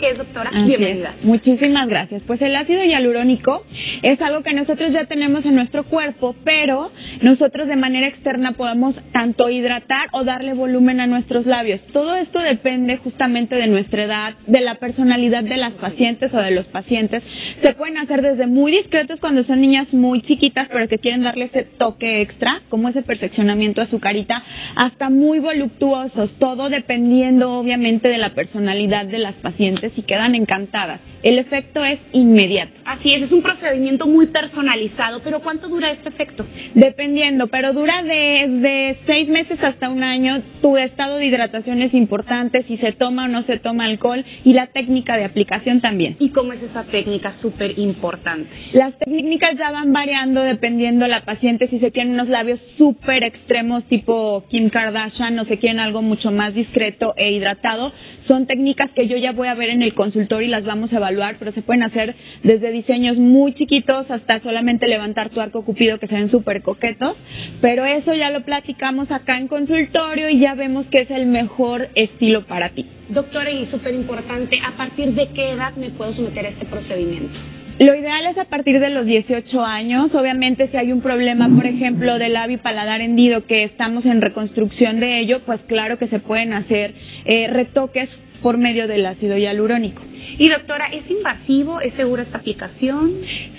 [0.00, 0.48] ¿Qué es, doctora?
[0.48, 1.14] Así Bienvenida.
[1.18, 1.24] es.
[1.24, 2.22] Muchísimas gracias.
[2.26, 3.62] Pues el ácido hialurónico
[4.02, 8.94] es algo que nosotros ya tenemos en nuestro cuerpo, pero nosotros de manera externa podemos
[9.12, 11.82] tanto hidratar o darle volumen a nuestros labios.
[11.92, 16.52] Todo esto depende justamente de nuestra edad, de la personalidad de las pacientes o de
[16.52, 17.22] los pacientes.
[17.62, 21.46] Se pueden hacer desde muy discretos cuando son niñas muy chiquitas, pero que quieren darle
[21.46, 24.42] ese toque extra, como ese perfeccionamiento a su carita,
[24.76, 31.00] hasta muy voluptuosos, todo dependiendo obviamente de la personalidad de las pacientes y quedan encantadas.
[31.22, 32.79] El efecto es inmediato.
[32.90, 36.44] Así es, es un procedimiento muy personalizado, pero ¿cuánto dura este efecto?
[36.74, 40.42] Dependiendo, pero dura desde seis meses hasta un año.
[40.60, 44.54] Tu estado de hidratación es importante, si se toma o no se toma alcohol y
[44.54, 46.16] la técnica de aplicación también.
[46.18, 48.50] ¿Y cómo es esa técnica súper importante?
[48.72, 53.84] Las técnicas ya van variando dependiendo la paciente, si se quieren unos labios súper extremos
[53.84, 57.92] tipo Kim Kardashian o se quieren algo mucho más discreto e hidratado.
[58.30, 60.98] Son técnicas que yo ya voy a ver en el consultorio y las vamos a
[60.98, 65.98] evaluar, pero se pueden hacer desde diseños muy chiquitos hasta solamente levantar tu arco cupido
[65.98, 67.16] que se ven súper coquetos.
[67.60, 71.88] Pero eso ya lo platicamos acá en consultorio y ya vemos que es el mejor
[71.96, 72.86] estilo para ti.
[73.08, 77.36] Doctora, y súper importante, ¿a partir de qué edad me puedo someter a este procedimiento?
[77.80, 80.14] Lo ideal es a partir de los 18 años.
[80.14, 85.00] Obviamente, si hay un problema, por ejemplo, del labio paladar hendido, que estamos en reconstrucción
[85.00, 86.92] de ello, pues claro que se pueden hacer
[87.24, 88.08] eh, retoques
[88.42, 90.02] por medio del ácido hialurónico.
[90.38, 91.80] Y doctora, ¿es invasivo?
[91.80, 93.12] ¿Es segura esta aplicación?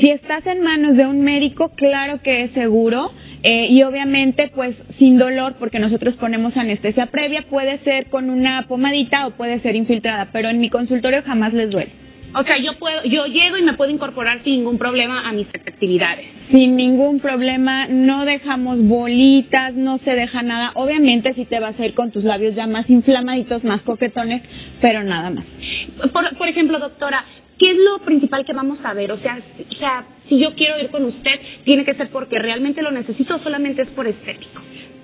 [0.00, 3.10] Si estás en manos de un médico, claro que es seguro.
[3.42, 8.66] Eh, y obviamente, pues sin dolor, porque nosotros ponemos anestesia previa, puede ser con una
[8.66, 12.07] pomadita o puede ser infiltrada, pero en mi consultorio jamás les duele.
[12.34, 15.48] O sea, yo puedo, yo llego y me puedo incorporar sin ningún problema a mis
[15.48, 16.26] actividades.
[16.52, 20.72] Sin ningún problema, no dejamos bolitas, no se deja nada.
[20.74, 24.42] Obviamente si te vas a ir con tus labios ya más inflamaditos, más coquetones,
[24.80, 25.44] pero nada más.
[26.12, 27.24] Por, por ejemplo, doctora,
[27.58, 29.10] ¿qué es lo principal que vamos a ver?
[29.12, 32.82] O sea, o sea, si yo quiero ir con usted, ¿tiene que ser porque realmente
[32.82, 34.57] lo necesito o solamente es por estético?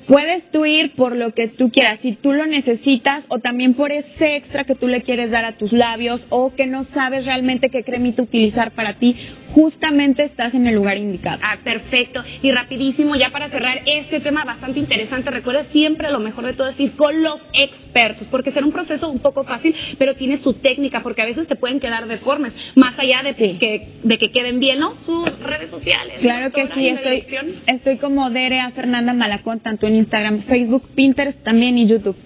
[0.07, 3.91] Puedes tú ir por lo que tú quieras, si tú lo necesitas o también por
[3.91, 7.71] ese extra que tú le quieres dar a tus labios o que no sabes realmente
[7.71, 9.17] qué cremita utilizar para ti,
[9.55, 11.39] justamente estás en el lugar indicado.
[11.43, 12.23] Ah, perfecto.
[12.43, 16.69] Y rapidísimo, ya para cerrar este tema bastante interesante, recuerda siempre lo mejor de todo
[16.69, 20.55] es ir con los expertos, porque será un proceso un poco fácil, pero tiene su
[20.55, 23.57] técnica, porque a veces te pueden quedar deformes, más allá de, Sí.
[23.59, 24.95] que, de que queden bien, ¿no?
[25.07, 26.17] Sus redes sociales.
[26.21, 27.25] Claro que sí, estoy,
[27.67, 32.17] estoy como Derea Fernanda Malacón, tanto en Instagram, Facebook, Pinterest también y YouTube.